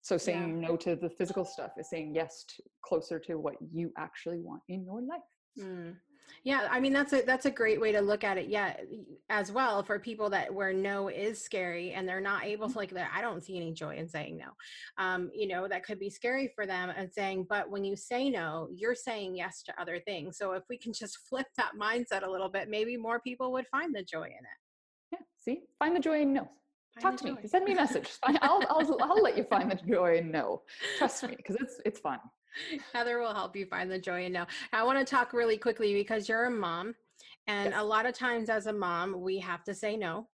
so 0.00 0.16
saying 0.16 0.60
no 0.60 0.76
to 0.76 0.96
the 0.96 1.10
physical 1.10 1.44
stuff 1.44 1.72
is 1.78 1.88
saying 1.90 2.14
yes 2.14 2.44
to 2.56 2.62
closer 2.84 3.18
to 3.20 3.34
what 3.36 3.54
you 3.72 3.92
actually 3.98 4.38
want 4.38 4.62
in 4.68 4.84
your 4.84 5.00
life 5.02 5.20
Mm. 5.60 5.94
Yeah, 6.44 6.66
I 6.70 6.80
mean 6.80 6.92
that's 6.92 7.12
a 7.12 7.22
that's 7.22 7.46
a 7.46 7.50
great 7.50 7.80
way 7.80 7.92
to 7.92 8.00
look 8.00 8.24
at 8.24 8.36
it. 8.36 8.48
Yeah, 8.48 8.76
as 9.30 9.52
well 9.52 9.82
for 9.82 9.98
people 9.98 10.28
that 10.30 10.52
where 10.52 10.72
no 10.72 11.08
is 11.08 11.42
scary 11.42 11.92
and 11.92 12.08
they're 12.08 12.20
not 12.20 12.44
able 12.44 12.68
to 12.68 12.76
like 12.76 12.90
that. 12.90 13.12
I 13.14 13.20
don't 13.20 13.42
see 13.44 13.56
any 13.56 13.72
joy 13.72 13.96
in 13.96 14.08
saying 14.08 14.38
no. 14.38 14.46
Um, 14.98 15.30
you 15.34 15.46
know 15.46 15.68
that 15.68 15.84
could 15.84 16.00
be 16.00 16.10
scary 16.10 16.50
for 16.54 16.66
them 16.66 16.90
and 16.96 17.12
saying, 17.12 17.46
but 17.48 17.70
when 17.70 17.84
you 17.84 17.94
say 17.94 18.28
no, 18.28 18.68
you're 18.74 18.94
saying 18.96 19.36
yes 19.36 19.62
to 19.64 19.80
other 19.80 20.00
things. 20.00 20.36
So 20.36 20.52
if 20.52 20.64
we 20.68 20.76
can 20.78 20.92
just 20.92 21.18
flip 21.28 21.46
that 21.56 21.72
mindset 21.80 22.26
a 22.26 22.30
little 22.30 22.48
bit, 22.48 22.68
maybe 22.68 22.96
more 22.96 23.20
people 23.20 23.52
would 23.52 23.66
find 23.68 23.94
the 23.94 24.02
joy 24.02 24.24
in 24.24 24.30
it. 24.32 24.58
yeah 25.12 25.18
see 25.38 25.60
find 25.78 25.94
the 25.94 26.00
joy 26.00 26.20
in 26.22 26.32
no 26.32 26.48
Find 27.00 27.18
talk 27.18 27.26
to 27.26 27.32
me 27.32 27.48
send 27.48 27.64
me 27.64 27.72
a 27.72 27.76
message 27.76 28.10
I'll, 28.22 28.62
I'll, 28.68 28.96
I'll 29.02 29.22
let 29.22 29.36
you 29.36 29.44
find 29.44 29.70
the 29.70 29.76
joy 29.88 30.16
in 30.18 30.30
no 30.30 30.62
trust 30.98 31.22
me 31.22 31.34
because 31.36 31.56
it's 31.60 31.80
it's 31.86 32.00
fun 32.00 32.18
Heather 32.92 33.18
will 33.20 33.34
help 33.34 33.56
you 33.56 33.66
find 33.66 33.90
the 33.90 33.98
joy 33.98 34.24
in 34.26 34.32
no. 34.32 34.46
I 34.72 34.84
want 34.84 34.98
to 34.98 35.04
talk 35.04 35.32
really 35.32 35.58
quickly 35.58 35.94
because 35.94 36.28
you're 36.28 36.46
a 36.46 36.50
mom, 36.50 36.94
and 37.46 37.72
Yes. 37.72 37.80
a 37.80 37.82
lot 37.84 38.06
of 38.06 38.14
times 38.14 38.48
as 38.48 38.66
a 38.66 38.72
mom, 38.72 39.20
we 39.20 39.38
have 39.40 39.64
to 39.64 39.74
say 39.74 39.96
no 39.96 40.28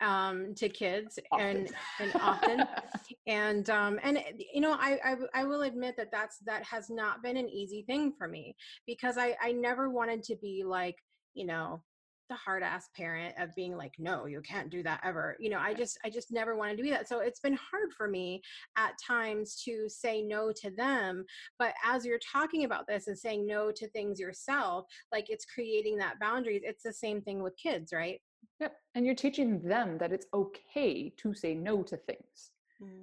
um, 0.00 0.54
to 0.56 0.68
kids, 0.68 1.18
and 1.38 1.68
and 2.00 2.12
often, 2.20 2.66
and 3.26 3.68
um, 3.70 3.98
and 4.02 4.22
you 4.52 4.60
know, 4.60 4.72
I 4.72 5.16
I 5.34 5.44
will 5.44 5.62
admit 5.62 5.96
that 5.96 6.10
that's 6.10 6.38
that 6.46 6.64
has 6.64 6.90
not 6.90 7.22
been 7.22 7.36
an 7.36 7.48
easy 7.48 7.82
thing 7.82 8.12
for 8.16 8.28
me 8.28 8.56
because 8.86 9.18
I 9.18 9.36
I 9.40 9.52
never 9.52 9.90
wanted 9.90 10.22
to 10.24 10.36
be 10.36 10.64
like 10.64 10.96
you 11.34 11.46
know 11.46 11.82
the 12.30 12.36
hard 12.36 12.62
ass 12.62 12.88
parent 12.96 13.34
of 13.38 13.54
being 13.54 13.76
like 13.76 13.92
no 13.98 14.24
you 14.24 14.40
can't 14.40 14.70
do 14.70 14.82
that 14.82 15.00
ever 15.04 15.36
you 15.38 15.50
know 15.50 15.58
i 15.58 15.74
just 15.74 15.98
i 16.04 16.08
just 16.08 16.32
never 16.32 16.56
wanted 16.56 16.76
to 16.76 16.82
be 16.82 16.90
that 16.90 17.08
so 17.08 17.18
it's 17.18 17.40
been 17.40 17.58
hard 17.70 17.92
for 17.92 18.08
me 18.08 18.40
at 18.78 18.94
times 19.04 19.60
to 19.62 19.88
say 19.88 20.22
no 20.22 20.50
to 20.52 20.70
them 20.70 21.24
but 21.58 21.74
as 21.84 22.06
you're 22.06 22.20
talking 22.32 22.64
about 22.64 22.86
this 22.86 23.08
and 23.08 23.18
saying 23.18 23.46
no 23.46 23.70
to 23.70 23.88
things 23.90 24.18
yourself 24.18 24.86
like 25.12 25.28
it's 25.28 25.44
creating 25.44 25.98
that 25.98 26.18
boundaries 26.20 26.62
it's 26.64 26.84
the 26.84 26.92
same 26.92 27.20
thing 27.20 27.42
with 27.42 27.56
kids 27.56 27.92
right 27.92 28.20
Yep. 28.60 28.74
And 28.94 29.06
you're 29.06 29.14
teaching 29.14 29.60
them 29.62 29.96
that 29.98 30.12
it's 30.12 30.26
okay 30.34 31.12
to 31.16 31.34
say 31.34 31.54
no 31.54 31.82
to 31.82 31.96
things. 31.96 32.52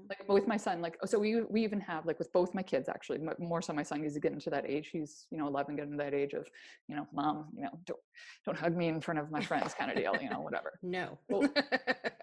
Like 0.09 0.27
with 0.27 0.47
my 0.47 0.57
son, 0.57 0.81
like 0.81 0.97
so 1.05 1.19
we 1.19 1.41
we 1.43 1.63
even 1.63 1.79
have 1.81 2.05
like 2.05 2.17
with 2.17 2.31
both 2.31 2.53
my 2.53 2.63
kids 2.63 2.87
actually, 2.89 3.19
more 3.39 3.61
so 3.61 3.73
my 3.73 3.83
son 3.83 4.01
he's 4.01 4.17
getting 4.17 4.39
to 4.39 4.49
that 4.49 4.65
age. 4.67 4.89
He's 4.91 5.27
you 5.29 5.37
know 5.37 5.47
11, 5.47 5.75
getting 5.75 5.91
to 5.91 5.97
that 5.97 6.13
age 6.13 6.33
of 6.33 6.47
you 6.87 6.95
know 6.95 7.07
mom, 7.13 7.49
you 7.55 7.63
know 7.63 7.79
don't 7.85 7.99
don't 8.45 8.57
hug 8.57 8.75
me 8.75 8.87
in 8.87 9.01
front 9.01 9.19
of 9.19 9.29
my 9.29 9.41
friends 9.41 9.73
kind 9.73 9.91
of 9.91 9.97
deal, 9.97 10.17
you 10.21 10.29
know 10.29 10.39
whatever. 10.39 10.79
no 10.81 11.19
Well, 11.29 11.47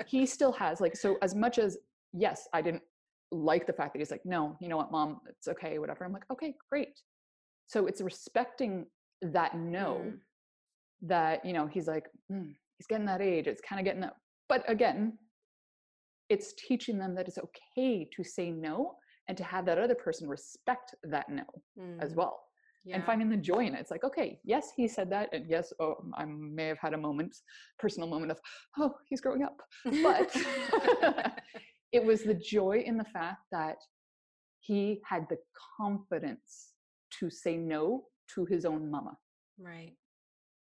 He 0.07 0.27
still 0.27 0.53
has 0.53 0.81
like 0.81 0.97
so 0.97 1.17
as 1.23 1.35
much 1.35 1.59
as 1.59 1.79
yes, 2.13 2.49
I 2.53 2.63
didn't 2.63 2.83
like 3.31 3.67
the 3.67 3.73
fact 3.73 3.93
that 3.93 3.99
he's 3.99 4.11
like 4.11 4.25
no, 4.25 4.57
you 4.61 4.69
know 4.69 4.77
what, 4.77 4.91
mom, 4.91 5.21
it's 5.29 5.49
okay, 5.49 5.79
whatever. 5.79 6.05
I'm 6.05 6.13
like 6.13 6.25
okay, 6.33 6.55
great. 6.71 6.99
So 7.67 7.87
it's 7.87 8.01
respecting 8.01 8.87
that 9.23 9.57
no 9.57 10.03
Mm. 10.05 10.19
that 11.03 11.45
you 11.45 11.53
know 11.53 11.67
he's 11.67 11.87
like 11.87 12.07
"Mm, 12.33 12.55
he's 12.79 12.87
getting 12.87 13.07
that 13.07 13.21
age 13.21 13.47
it's 13.47 13.61
kind 13.61 13.81
of 13.81 13.85
getting 13.85 14.01
that 14.03 14.17
but 14.49 14.69
again 14.69 15.19
it's 16.29 16.55
teaching 16.55 16.99
them 16.99 17.15
that 17.15 17.29
it's 17.29 17.39
okay 17.39 18.09
to 18.17 18.25
say 18.25 18.51
no 18.51 18.95
and 19.29 19.37
to 19.37 19.45
have 19.45 19.65
that 19.67 19.79
other 19.79 19.95
person 19.95 20.29
respect 20.29 20.95
that 21.05 21.29
no 21.29 21.45
as 22.01 22.13
Mm. 22.13 22.17
well 22.17 22.41
yeah. 22.85 22.97
and 22.97 23.05
finding 23.05 23.29
the 23.31 23.37
joy 23.37 23.61
in 23.67 23.75
it. 23.75 23.81
It's 23.81 23.91
like 23.91 24.05
okay 24.05 24.41
yes 24.45 24.73
he 24.77 24.87
said 24.89 25.09
that 25.11 25.29
and 25.33 25.47
yes 25.49 25.73
oh 25.81 25.97
i 26.17 26.25
may 26.25 26.67
have 26.69 26.79
had 26.79 26.95
a 26.95 26.99
moment 26.99 27.35
personal 27.79 28.09
moment 28.09 28.31
of 28.33 28.39
oh 28.79 28.95
he's 29.09 29.21
growing 29.21 29.43
up. 29.43 29.57
But 30.03 30.31
it 31.93 32.05
was 32.05 32.23
the 32.23 32.35
joy 32.35 32.83
in 32.87 32.97
the 32.97 33.05
fact 33.05 33.43
that 33.53 33.77
he 34.61 35.01
had 35.07 35.27
the 35.29 35.39
confidence 35.79 36.71
to 37.21 37.29
say 37.31 37.57
no 37.57 38.05
to 38.35 38.45
his 38.47 38.65
own 38.65 38.91
mama. 38.91 39.17
Right. 39.59 39.93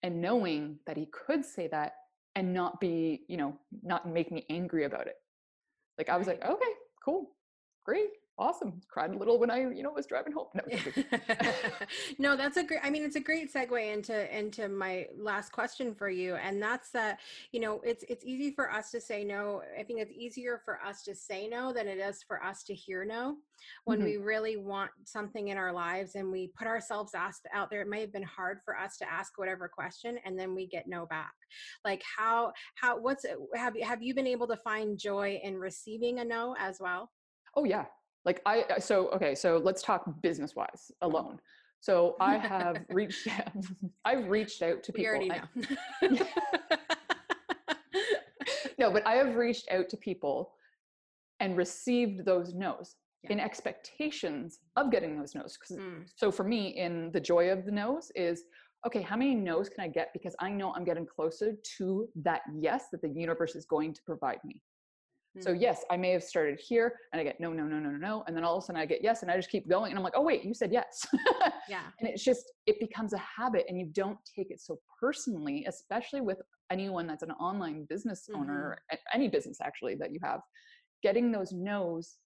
And 0.03 0.21
knowing 0.23 0.79
that 0.87 0.97
he 0.97 1.07
could 1.13 1.45
say 1.45 1.69
that 1.69 1.93
and 2.35 2.55
not 2.55 2.81
be 2.81 3.23
you 3.29 3.37
know 3.37 3.59
not 3.83 4.09
make 4.09 4.31
me 4.33 4.47
angry 4.51 4.85
about 4.85 5.07
it 5.07 5.17
like 6.01 6.09
i 6.09 6.17
was 6.17 6.27
like 6.27 6.43
okay 6.43 6.73
cool 7.05 7.31
great 7.85 8.09
awesome 8.41 8.81
cried 8.89 9.11
a 9.11 9.17
little 9.17 9.39
when 9.39 9.51
i 9.51 9.61
you 9.61 9.83
know 9.83 9.93
was 9.95 10.07
driving 10.07 10.33
home. 10.33 10.47
No, 10.55 10.63
no 12.19 12.37
that's 12.37 12.57
a 12.57 12.65
great 12.65 12.81
i 12.83 12.89
mean 12.89 13.05
it's 13.05 13.17
a 13.17 13.21
great 13.21 13.53
segue 13.53 13.93
into 13.93 14.37
into 14.37 14.69
my 14.69 15.07
last 15.17 15.53
question 15.53 15.95
for 15.95 16.09
you 16.09 16.35
and 16.37 16.61
that's 16.61 16.91
that 16.91 17.21
you 17.53 17.61
know 17.61 17.81
it's 17.85 18.03
it's 18.09 18.25
easy 18.25 18.51
for 18.51 18.73
us 18.73 18.91
to 18.91 19.01
say 19.01 19.23
no 19.25 19.63
i 19.79 19.83
think 19.83 20.01
it's 20.01 20.13
easier 20.13 20.61
for 20.65 20.81
us 20.83 21.03
to 21.03 21.15
say 21.15 21.47
no 21.47 21.73
than 21.73 21.87
it 21.87 21.99
is 21.99 22.23
for 22.27 22.43
us 22.43 22.63
to 22.65 22.75
hear 22.75 23.05
no. 23.05 23.37
When 23.85 24.01
Mhm. 24.01 24.05
we 24.05 24.17
really 24.17 24.57
want 24.57 24.91
something 25.05 25.49
in 25.49 25.59
our 25.59 25.73
lives 25.73 26.15
and 26.15 26.33
we 26.33 26.49
put 26.59 26.67
ourselves 26.67 27.13
asked 27.15 27.47
out 27.53 27.69
there 27.69 27.83
it 27.83 27.89
may 27.89 28.01
have 28.01 28.13
been 28.13 28.23
hard 28.23 28.61
for 28.65 28.75
us 28.79 28.97
to 28.99 29.13
ask 29.13 29.37
whatever 29.37 29.69
question 29.69 30.19
and 30.25 30.39
then 30.39 30.55
we 30.55 30.67
get 30.67 30.87
no 30.89 31.05
back. 31.05 31.35
Like 31.85 32.03
how 32.17 32.53
how 32.77 32.99
what's 32.99 33.27
have 33.55 33.77
you 33.77 33.85
have 33.85 34.03
you 34.03 34.15
been 34.15 34.27
able 34.27 34.49
to 34.49 34.57
find 34.57 34.99
joy 34.99 35.39
in 35.43 35.59
receiving 35.59 36.21
a 36.21 36.25
no 36.25 36.57
as 36.59 36.79
well? 36.81 37.11
Oh 37.55 37.65
yeah 37.65 37.85
like 38.25 38.41
i 38.47 38.65
so 38.79 39.09
okay 39.11 39.35
so 39.35 39.57
let's 39.63 39.83
talk 39.83 40.05
business 40.23 40.55
wise 40.55 40.91
alone. 41.03 41.39
So 41.81 42.17
i 42.21 42.37
have 42.37 42.77
reached 42.91 43.27
i've 44.05 44.29
reached 44.29 44.63
out 44.63 44.83
to 44.83 44.93
people 44.93 45.07
already 45.11 45.31
I- 45.33 45.43
know. 46.09 46.27
No 48.79 48.91
but 48.91 49.07
i 49.07 49.15
have 49.15 49.37
reached 49.37 49.71
out 49.71 49.89
to 49.91 49.97
people 49.97 50.53
and 51.41 51.57
received 51.57 52.25
those 52.25 52.55
no's 52.55 52.97
Yeah. 53.23 53.33
in 53.33 53.41
expectations 53.41 54.61
of 54.77 54.91
getting 54.91 55.19
those 55.19 55.35
no's 55.35 55.59
Mm, 55.71 56.09
so 56.17 56.31
for 56.33 56.45
me 56.45 56.69
in 56.85 57.11
the 57.13 57.21
joy 57.21 57.51
of 57.51 57.65
the 57.67 57.71
no's 57.73 58.11
is 58.15 58.45
okay 58.87 59.03
how 59.03 59.17
many 59.17 59.35
no's 59.35 59.69
can 59.69 59.85
i 59.85 59.89
get 59.89 60.09
because 60.15 60.35
i 60.41 60.49
know 60.51 60.73
i'm 60.75 60.85
getting 60.85 61.05
closer 61.07 61.53
to 61.77 62.09
that 62.27 62.41
yes 62.67 62.83
that 62.93 63.03
the 63.03 63.09
universe 63.27 63.55
is 63.55 63.67
going 63.67 63.93
to 63.93 64.03
provide 64.11 64.41
me 64.45 64.63
so 65.39 65.51
mm. 65.51 65.61
yes 65.61 65.85
i 65.91 65.97
may 65.97 66.11
have 66.11 66.25
started 66.25 66.59
here 66.61 66.95
and 67.13 67.21
i 67.21 67.25
get 67.25 67.39
no 67.39 67.53
no 67.53 67.63
no 67.65 67.79
no 67.79 67.91
no 67.91 67.97
no 67.97 68.25
and 68.27 68.37
then 68.37 68.43
all 68.43 68.57
of 68.57 68.65
a 68.65 68.67
sudden 68.67 68.81
i 68.81 68.85
get 68.85 69.03
yes 69.03 69.23
and 69.23 69.31
i 69.31 69.37
just 69.37 69.49
keep 69.49 69.69
going 69.69 69.91
and 69.91 69.99
i'm 69.99 70.03
like 70.03 70.15
oh 70.17 70.23
wait 70.23 70.45
you 70.45 70.53
said 70.53 70.73
yes. 70.73 71.07
Yeah. 71.69 71.83
And 72.01 72.09
it's 72.09 72.25
just 72.25 72.53
it 72.67 72.81
becomes 72.81 73.13
a 73.13 73.19
habit 73.19 73.65
and 73.69 73.79
you 73.79 73.87
don't 73.93 74.19
take 74.37 74.51
it 74.51 74.61
so 74.61 74.81
personally 75.01 75.65
especially 75.69 76.21
with 76.21 76.39
anyone 76.73 77.07
that's 77.07 77.23
an 77.23 77.31
online 77.33 77.87
business 77.89 78.29
owner 78.35 78.79
a- 78.91 78.97
any 79.15 79.29
business 79.29 79.59
actually 79.63 79.95
that 79.97 80.13
you 80.13 80.19
have 80.23 80.41
getting 81.03 81.31
those 81.31 81.53
no's 81.53 82.17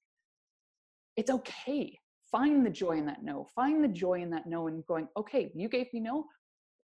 it's 1.17 1.31
okay. 1.31 1.99
Find 2.31 2.67
the 2.67 2.71
joy 2.71 2.99
in 2.99 3.07
that 3.07 3.23
no. 3.23 3.47
Find 3.55 3.85
the 3.85 3.89
joy 3.89 4.21
in 4.23 4.31
that 4.31 4.47
no 4.47 4.67
and 4.67 4.85
going 4.87 5.09
okay 5.17 5.53
you 5.55 5.69
gave 5.69 5.93
me 5.93 6.01
no 6.01 6.25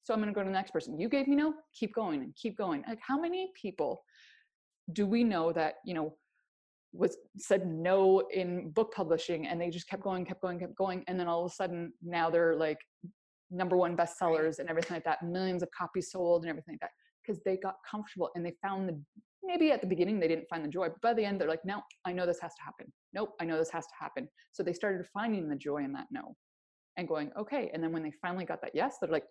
so 0.03 0.13
i'm 0.13 0.19
going 0.19 0.31
to 0.31 0.35
go 0.35 0.41
to 0.41 0.47
the 0.47 0.53
next 0.53 0.71
person. 0.71 0.99
You 0.99 1.09
gave 1.09 1.27
me 1.27 1.35
no 1.35 1.53
keep 1.73 1.93
going 1.93 2.21
and 2.21 2.35
keep 2.35 2.57
going. 2.57 2.83
Like 2.87 2.99
how 3.05 3.19
many 3.19 3.51
people 3.59 4.03
do 4.93 5.05
we 5.05 5.23
know 5.23 5.51
that 5.51 5.75
you 5.85 5.93
know 5.93 6.15
was 6.93 7.17
said 7.37 7.67
no 7.67 8.23
in 8.33 8.69
book 8.71 8.93
publishing 8.95 9.47
and 9.47 9.59
they 9.59 9.69
just 9.69 9.87
kept 9.89 10.01
going 10.03 10.25
kept 10.25 10.41
going 10.41 10.59
kept 10.59 10.75
going 10.75 11.03
and 11.07 11.19
then 11.19 11.27
all 11.27 11.43
of 11.45 11.51
a 11.51 11.55
sudden 11.55 11.91
now 12.01 12.29
they're 12.29 12.55
like 12.55 12.77
number 13.51 13.75
one 13.77 13.95
bestsellers 13.97 14.59
and 14.59 14.69
everything 14.69 14.95
like 14.95 15.03
that 15.03 15.21
millions 15.23 15.61
of 15.61 15.69
copies 15.77 16.11
sold 16.11 16.43
and 16.43 16.49
everything 16.49 16.73
like 16.73 16.79
that 16.79 16.91
because 17.25 17.41
they 17.43 17.57
got 17.57 17.75
comfortable 17.89 18.29
and 18.35 18.45
they 18.45 18.53
found 18.61 18.87
the 18.87 18.99
maybe 19.43 19.71
at 19.71 19.81
the 19.81 19.87
beginning 19.87 20.19
they 20.19 20.27
didn't 20.27 20.47
find 20.49 20.63
the 20.63 20.69
joy 20.69 20.87
but 20.87 21.01
by 21.01 21.13
the 21.13 21.23
end 21.23 21.39
they're 21.39 21.47
like 21.49 21.63
no 21.65 21.81
i 22.05 22.11
know 22.11 22.25
this 22.25 22.39
has 22.39 22.53
to 22.55 22.63
happen. 22.63 22.91
Nope 23.13 23.33
i 23.41 23.45
know 23.45 23.57
this 23.57 23.71
has 23.71 23.85
to 23.85 23.93
happen. 23.99 24.27
So 24.53 24.63
they 24.63 24.73
started 24.73 25.05
finding 25.13 25.47
the 25.49 25.55
joy 25.55 25.83
in 25.83 25.91
that 25.93 26.07
no 26.11 26.35
and 26.97 27.07
going 27.07 27.31
okay. 27.37 27.69
And 27.73 27.83
then 27.83 27.91
when 27.91 28.03
they 28.03 28.11
finally 28.21 28.45
got 28.45 28.61
that 28.61 28.71
yes 28.73 28.95
they're 29.01 29.09
like 29.11 29.25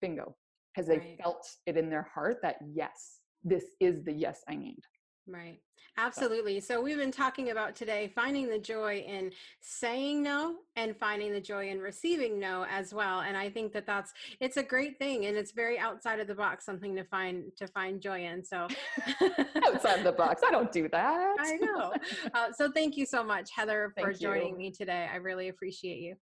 bingo. 0.00 0.34
Because 0.74 0.88
they 0.88 0.98
Right. 0.98 1.18
felt 1.22 1.46
it 1.64 1.76
in 1.78 1.88
their 1.88 2.06
heart 2.14 2.38
that 2.42 2.56
yes 2.74 3.20
this 3.44 3.64
is 3.80 4.04
the 4.04 4.12
yes 4.12 4.42
I 4.48 4.56
need. 4.56 4.80
Right. 5.28 5.58
Absolutely. 5.98 6.60
So, 6.60 6.80
we've 6.80 6.98
been 6.98 7.10
talking 7.10 7.50
about 7.50 7.74
today 7.74 8.12
finding 8.14 8.48
the 8.48 8.58
joy 8.58 8.98
in 8.98 9.32
saying 9.60 10.22
no 10.22 10.56
and 10.76 10.94
finding 10.96 11.32
the 11.32 11.40
joy 11.40 11.70
in 11.70 11.80
receiving 11.80 12.38
no 12.38 12.66
as 12.70 12.92
well. 12.92 13.20
And 13.20 13.36
I 13.36 13.48
think 13.48 13.72
that 13.72 13.86
that's 13.86 14.12
it's 14.40 14.58
a 14.58 14.62
great 14.62 14.98
thing 14.98 15.24
and 15.24 15.36
it's 15.36 15.52
very 15.52 15.78
outside 15.78 16.20
of 16.20 16.26
the 16.26 16.34
box 16.34 16.66
something 16.66 16.94
to 16.96 17.04
find 17.04 17.44
to 17.56 17.66
find 17.68 18.00
joy 18.00 18.24
in. 18.24 18.44
So, 18.44 18.68
outside 19.64 20.04
the 20.04 20.14
box. 20.16 20.42
I 20.46 20.50
don't 20.50 20.70
do 20.70 20.88
that. 20.92 21.36
I 21.40 21.56
know. 21.56 21.92
Uh, 22.34 22.52
so, 22.52 22.70
thank 22.70 22.96
you 22.96 23.06
so 23.06 23.24
much, 23.24 23.50
Heather, 23.54 23.92
for 23.98 24.12
joining 24.12 24.52
you. 24.52 24.58
me 24.58 24.70
today. 24.70 25.08
I 25.10 25.16
really 25.16 25.48
appreciate 25.48 25.98
you. 25.98 26.14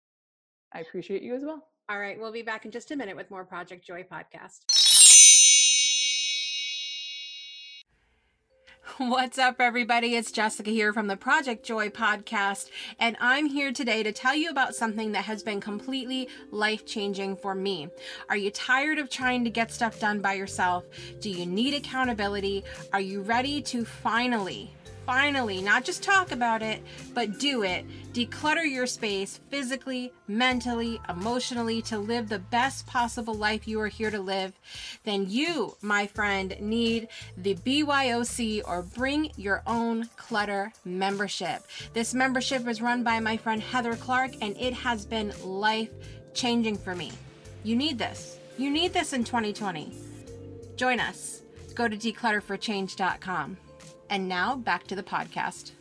I 0.72 0.80
appreciate 0.80 1.22
you 1.22 1.34
as 1.34 1.44
well. 1.44 1.66
All 1.88 1.98
right. 1.98 2.18
We'll 2.18 2.32
be 2.32 2.42
back 2.42 2.64
in 2.64 2.70
just 2.70 2.90
a 2.90 2.96
minute 2.96 3.16
with 3.16 3.30
more 3.30 3.44
Project 3.44 3.86
Joy 3.86 4.04
podcast. 4.10 4.83
What's 8.98 9.38
up, 9.38 9.60
everybody? 9.60 10.14
It's 10.14 10.30
Jessica 10.30 10.70
here 10.70 10.92
from 10.92 11.08
the 11.08 11.16
Project 11.16 11.64
Joy 11.64 11.88
podcast, 11.88 12.70
and 13.00 13.16
I'm 13.20 13.46
here 13.46 13.72
today 13.72 14.04
to 14.04 14.12
tell 14.12 14.36
you 14.36 14.50
about 14.50 14.76
something 14.76 15.10
that 15.12 15.24
has 15.24 15.42
been 15.42 15.60
completely 15.60 16.28
life 16.52 16.86
changing 16.86 17.34
for 17.34 17.56
me. 17.56 17.88
Are 18.28 18.36
you 18.36 18.52
tired 18.52 19.00
of 19.00 19.10
trying 19.10 19.42
to 19.42 19.50
get 19.50 19.72
stuff 19.72 19.98
done 19.98 20.20
by 20.20 20.34
yourself? 20.34 20.84
Do 21.18 21.28
you 21.28 21.44
need 21.44 21.74
accountability? 21.74 22.62
Are 22.92 23.00
you 23.00 23.22
ready 23.22 23.60
to 23.62 23.84
finally? 23.84 24.72
Finally 25.06 25.60
not 25.60 25.84
just 25.84 26.02
talk 26.02 26.32
about 26.32 26.62
it, 26.62 26.82
but 27.12 27.38
do 27.38 27.62
it. 27.62 27.84
Declutter 28.12 28.70
your 28.70 28.86
space 28.86 29.40
physically, 29.50 30.12
mentally, 30.28 31.00
emotionally 31.08 31.82
to 31.82 31.98
live 31.98 32.28
the 32.28 32.38
best 32.38 32.86
possible 32.86 33.34
life 33.34 33.66
you 33.66 33.80
are 33.80 33.88
here 33.88 34.10
to 34.10 34.20
live. 34.20 34.52
Then 35.04 35.26
you, 35.28 35.76
my 35.82 36.06
friend, 36.06 36.56
need 36.60 37.08
the 37.36 37.54
BYOC 37.56 38.62
or 38.66 38.82
Bring 38.82 39.30
Your 39.36 39.62
Own 39.66 40.08
Clutter 40.16 40.72
membership. 40.84 41.66
This 41.92 42.14
membership 42.14 42.66
is 42.68 42.82
run 42.82 43.02
by 43.02 43.20
my 43.20 43.36
friend 43.36 43.62
Heather 43.62 43.96
Clark 43.96 44.32
and 44.40 44.56
it 44.56 44.74
has 44.74 45.06
been 45.06 45.32
life 45.42 45.90
changing 46.34 46.76
for 46.76 46.94
me. 46.94 47.12
You 47.62 47.76
need 47.76 47.98
this. 47.98 48.38
You 48.58 48.70
need 48.70 48.92
this 48.92 49.12
in 49.12 49.24
2020. 49.24 49.92
Join 50.76 51.00
us. 51.00 51.42
Go 51.74 51.88
to 51.88 51.96
declutterforchange.com. 51.96 53.56
And 54.10 54.28
now 54.28 54.56
back 54.56 54.86
to 54.88 54.96
the 54.96 55.02
podcast. 55.02 55.72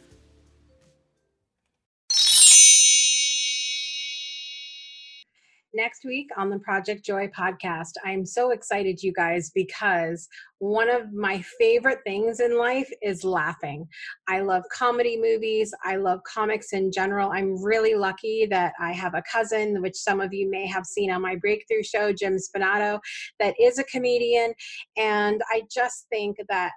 Next 5.75 6.05
week 6.05 6.27
on 6.37 6.51
the 6.51 6.59
Project 6.59 7.03
Joy 7.03 7.31
podcast, 7.35 7.93
I'm 8.05 8.27
so 8.27 8.51
excited, 8.51 9.01
you 9.01 9.11
guys, 9.11 9.49
because 9.55 10.27
one 10.59 10.87
of 10.87 11.11
my 11.11 11.43
favorite 11.59 11.97
things 12.05 12.39
in 12.39 12.59
life 12.59 12.91
is 13.01 13.23
laughing. 13.23 13.87
I 14.27 14.41
love 14.41 14.61
comedy 14.71 15.17
movies. 15.19 15.73
I 15.83 15.95
love 15.95 16.19
comics 16.31 16.73
in 16.73 16.91
general. 16.91 17.31
I'm 17.31 17.59
really 17.59 17.95
lucky 17.95 18.45
that 18.51 18.73
I 18.79 18.91
have 18.91 19.15
a 19.15 19.23
cousin, 19.23 19.81
which 19.81 19.95
some 19.95 20.21
of 20.21 20.31
you 20.31 20.47
may 20.47 20.67
have 20.67 20.85
seen 20.85 21.09
on 21.09 21.23
my 21.23 21.37
breakthrough 21.37 21.81
show, 21.81 22.13
Jim 22.13 22.37
Spinato, 22.37 22.99
that 23.39 23.55
is 23.59 23.79
a 23.79 23.83
comedian. 23.85 24.53
And 24.95 25.41
I 25.51 25.63
just 25.73 26.05
think 26.11 26.37
that 26.49 26.73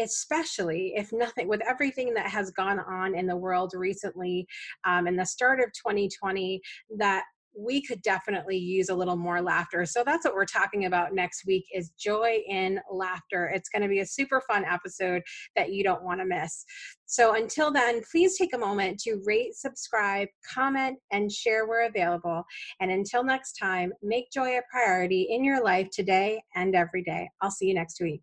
especially 0.00 0.92
if 0.96 1.12
nothing 1.12 1.48
with 1.48 1.60
everything 1.68 2.14
that 2.14 2.26
has 2.26 2.50
gone 2.50 2.80
on 2.80 3.14
in 3.14 3.26
the 3.26 3.36
world 3.36 3.72
recently 3.74 4.46
um, 4.84 5.06
in 5.06 5.16
the 5.16 5.26
start 5.26 5.60
of 5.60 5.66
2020 5.72 6.60
that 6.98 7.24
we 7.56 7.82
could 7.82 8.00
definitely 8.02 8.56
use 8.56 8.88
a 8.88 8.94
little 8.94 9.16
more 9.16 9.42
laughter. 9.42 9.84
So 9.84 10.02
that's 10.04 10.24
what 10.24 10.34
we're 10.34 10.44
talking 10.44 10.86
about 10.86 11.14
next 11.14 11.44
week 11.46 11.66
is 11.74 11.90
joy 11.98 12.38
in 12.48 12.80
laughter. 12.90 13.50
It's 13.54 13.68
going 13.68 13.82
to 13.82 13.88
be 13.88 14.00
a 14.00 14.06
super 14.06 14.40
fun 14.48 14.64
episode 14.64 15.22
that 15.56 15.72
you 15.72 15.82
don't 15.82 16.02
want 16.02 16.20
to 16.20 16.26
miss. 16.26 16.64
So 17.06 17.34
until 17.34 17.72
then 17.72 18.02
please 18.10 18.38
take 18.38 18.54
a 18.54 18.58
moment 18.58 19.00
to 19.00 19.20
rate 19.24 19.54
subscribe 19.54 20.28
comment 20.54 20.98
and 21.10 21.30
share 21.30 21.66
where 21.66 21.88
available. 21.88 22.44
And 22.80 22.90
until 22.90 23.24
next 23.24 23.54
time 23.54 23.92
make 24.02 24.30
joy 24.30 24.58
a 24.58 24.62
priority 24.70 25.28
in 25.30 25.44
your 25.44 25.62
life 25.62 25.88
today 25.92 26.42
and 26.54 26.74
every 26.74 27.02
day. 27.02 27.28
I'll 27.40 27.50
see 27.50 27.66
you 27.66 27.74
next 27.74 28.00
week 28.00 28.22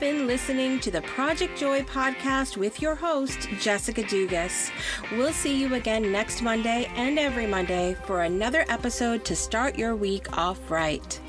been 0.00 0.26
listening 0.26 0.80
to 0.80 0.90
the 0.90 1.02
Project 1.02 1.58
Joy 1.58 1.82
podcast 1.82 2.56
with 2.56 2.80
your 2.80 2.94
host, 2.94 3.50
Jessica 3.60 4.02
Dugas. 4.02 4.70
We'll 5.12 5.34
see 5.34 5.54
you 5.54 5.74
again 5.74 6.10
next 6.10 6.40
Monday 6.40 6.90
and 6.96 7.18
every 7.18 7.46
Monday 7.46 7.94
for 8.06 8.22
another 8.22 8.64
episode 8.70 9.26
to 9.26 9.36
start 9.36 9.78
your 9.78 9.94
week 9.94 10.38
off 10.38 10.70
right. 10.70 11.20